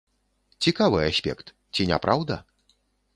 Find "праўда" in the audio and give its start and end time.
2.07-2.39